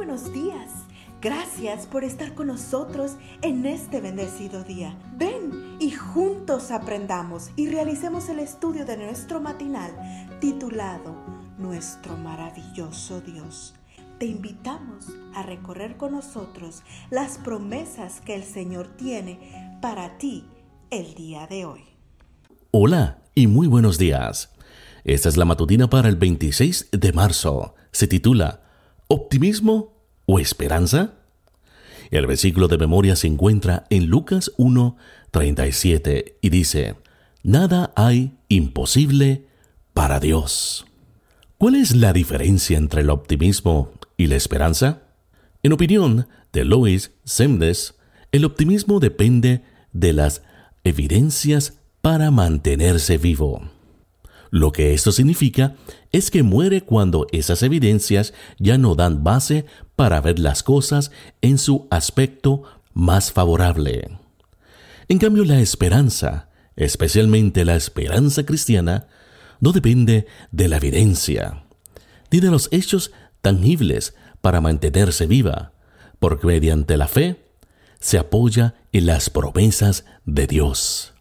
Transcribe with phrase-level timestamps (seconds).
[0.00, 0.70] buenos días.
[1.20, 4.98] Gracias por estar con nosotros en este bendecido día.
[5.18, 9.90] Ven y juntos aprendamos y realicemos el estudio de nuestro matinal
[10.40, 11.14] titulado
[11.58, 13.74] Nuestro maravilloso Dios.
[14.18, 20.46] Te invitamos a recorrer con nosotros las promesas que el Señor tiene para ti
[20.88, 21.84] el día de hoy.
[22.70, 24.50] Hola y muy buenos días.
[25.04, 27.74] Esta es la matutina para el 26 de marzo.
[27.92, 28.62] Se titula
[29.12, 29.89] ¿Optimismo
[30.30, 31.14] o esperanza?
[32.12, 34.96] El versículo de memoria se encuentra en Lucas 1,
[35.32, 36.94] 37 y dice,
[37.42, 39.46] Nada hay imposible
[39.92, 40.86] para Dios.
[41.58, 45.02] ¿Cuál es la diferencia entre el optimismo y la esperanza?
[45.64, 47.96] En opinión de Lois Semdes,
[48.30, 49.62] el optimismo depende
[49.92, 50.42] de las
[50.84, 53.62] evidencias para mantenerse vivo.
[54.50, 55.76] Lo que esto significa
[56.12, 59.64] es que muere cuando esas evidencias ya no dan base
[59.96, 64.08] para ver las cosas en su aspecto más favorable.
[65.08, 69.06] En cambio, la esperanza, especialmente la esperanza cristiana,
[69.60, 71.64] no depende de la evidencia,
[72.30, 73.12] ni de los hechos
[73.42, 75.72] tangibles para mantenerse viva,
[76.18, 77.44] porque mediante la fe
[78.00, 81.12] se apoya en las promesas de Dios.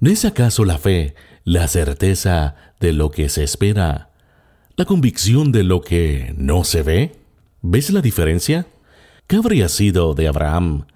[0.00, 1.14] ¿No es acaso la fe
[1.46, 4.10] la certeza de lo que se espera,
[4.76, 7.14] la convicción de lo que no se ve.
[7.62, 8.66] ¿Ves la diferencia?
[9.28, 10.86] ¿Qué habría sido de Abraham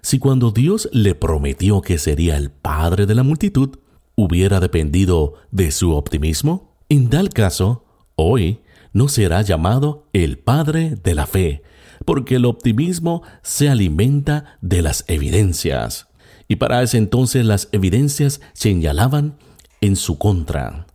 [0.00, 3.78] si cuando Dios le prometió que sería el padre de la multitud,
[4.16, 6.74] hubiera dependido de su optimismo?
[6.88, 7.84] En tal caso,
[8.16, 8.60] hoy
[8.94, 11.62] no será llamado el padre de la fe,
[12.06, 16.08] porque el optimismo se alimenta de las evidencias.
[16.48, 19.36] Y para ese entonces las evidencias señalaban
[19.82, 20.86] en su contra.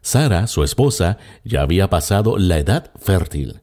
[0.00, 3.60] Sara, su esposa, ya había pasado la edad fértil,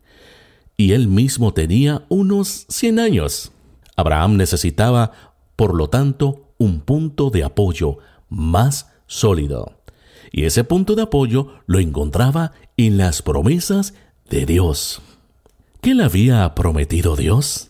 [0.77, 3.51] y él mismo tenía unos 100 años.
[3.95, 5.11] Abraham necesitaba,
[5.55, 7.97] por lo tanto, un punto de apoyo
[8.29, 9.79] más sólido.
[10.31, 13.93] Y ese punto de apoyo lo encontraba en las promesas
[14.29, 15.01] de Dios.
[15.81, 17.69] ¿Qué le había prometido Dios?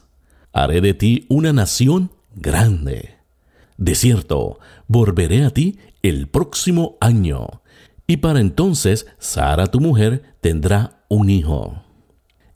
[0.53, 3.12] Haré de ti una nación grande.
[3.83, 7.61] De cierto, volveré a ti el próximo año,
[8.07, 11.83] y para entonces Sara tu mujer tendrá un hijo.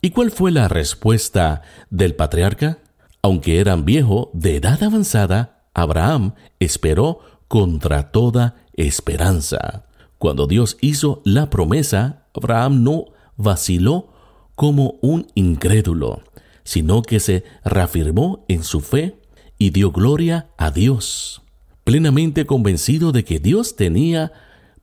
[0.02, 2.78] ¿Y cuál fue la respuesta del patriarca?
[3.22, 9.86] Aunque eran viejo de edad avanzada, Abraham esperó contra toda esperanza.
[10.20, 13.04] Cuando Dios hizo la promesa, Abraham no
[13.36, 14.14] vaciló
[14.56, 16.22] como un incrédulo,
[16.64, 19.20] sino que se reafirmó en su fe
[19.58, 21.42] y dio gloria a Dios
[21.88, 24.34] plenamente convencido de que Dios tenía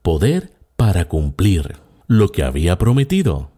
[0.00, 1.76] poder para cumplir
[2.06, 3.50] lo que había prometido.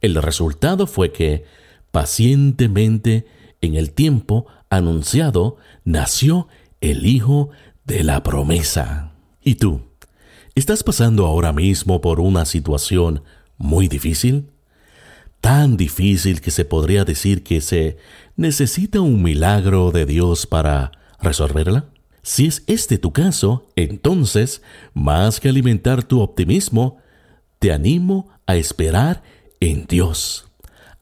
[0.00, 1.46] El resultado fue que,
[1.90, 3.26] pacientemente,
[3.60, 6.46] en el tiempo anunciado, nació
[6.80, 7.50] el Hijo
[7.86, 9.14] de la promesa.
[9.42, 9.80] ¿Y tú?
[10.54, 13.24] ¿Estás pasando ahora mismo por una situación
[13.58, 14.52] muy difícil?
[15.40, 17.98] Tan difícil que se podría decir que se
[18.36, 21.86] necesita un milagro de Dios para resolverla.
[22.22, 24.62] Si es este tu caso, entonces,
[24.94, 26.98] más que alimentar tu optimismo,
[27.60, 29.22] te animo a esperar
[29.60, 30.48] en Dios,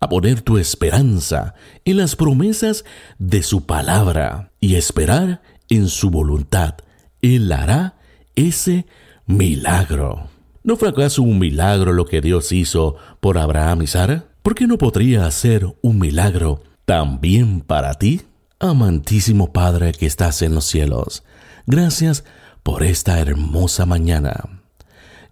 [0.00, 2.84] a poner tu esperanza en las promesas
[3.18, 6.74] de su palabra y esperar en su voluntad.
[7.22, 7.96] Él hará
[8.34, 8.86] ese
[9.26, 10.33] milagro.
[10.66, 14.28] ¿No fue un milagro lo que Dios hizo por Abraham y Sara?
[14.42, 18.22] ¿Por qué no podría hacer un milagro también para ti?
[18.58, 21.22] Amantísimo Padre que estás en los cielos,
[21.66, 22.24] gracias
[22.62, 24.62] por esta hermosa mañana.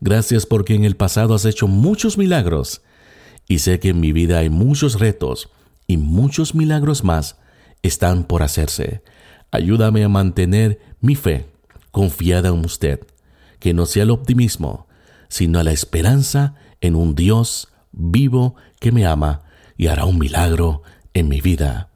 [0.02, 2.82] Gracias porque en el pasado has hecho muchos milagros
[3.48, 5.48] y sé que en mi vida hay muchos retos
[5.86, 7.38] y muchos milagros más
[7.80, 9.02] están por hacerse.
[9.50, 11.46] Ayúdame a mantener mi fe
[11.90, 13.00] confiada en usted,
[13.60, 14.88] que no sea el optimismo,
[15.32, 19.40] sino la esperanza en un Dios vivo que me ama
[19.78, 20.82] y hará un milagro
[21.14, 21.88] en mi vida.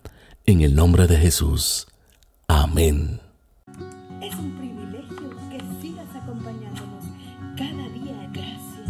[0.47, 1.87] En el nombre de Jesús.
[2.49, 3.21] Amén.
[4.23, 7.05] Es un privilegio que sigas acompañándonos
[7.59, 8.27] cada día.
[8.33, 8.89] Gracias.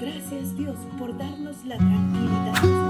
[0.00, 2.82] Gracias Dios por darnos la tranquilidad